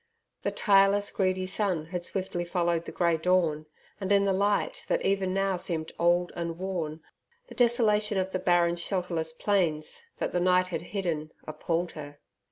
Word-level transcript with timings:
The 0.41 0.49
tireless, 0.49 1.11
greedy 1.11 1.45
sun 1.45 1.85
had 1.85 2.03
swiftly 2.03 2.43
followed 2.43 2.85
the 2.85 2.91
grey 2.91 3.17
dawn, 3.17 3.67
and 3.99 4.11
in 4.11 4.25
the 4.25 4.33
light 4.33 4.83
that 4.87 5.05
even 5.05 5.31
now 5.31 5.57
seemed 5.57 5.91
old 5.99 6.31
and 6.35 6.57
worn, 6.57 7.01
the 7.49 7.53
desolation 7.53 8.17
of 8.17 8.31
the 8.31 8.39
barren 8.39 8.77
shelterless 8.77 9.31
plains, 9.31 10.01
that 10.17 10.31
the 10.31 10.39
night 10.39 10.69
had 10.69 10.81
hidden, 10.81 11.31
appalled 11.45 11.91
her. 11.91 12.17